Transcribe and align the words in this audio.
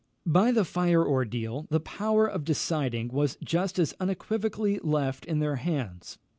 By 0.25 0.51
the 0.51 0.65
fire 0.65 1.07
ordeal 1.07 1.67
the 1.69 1.79
power 1.79 2.25
of 2.25 2.43
deciding 2.43 3.09
was 3.09 3.35
just 3.43 3.77
as 3.77 3.93
unequivocally 3.99 4.79
left 4.79 5.25
in 5.25 5.37
their 5.41 5.57
hands. 5.57 6.17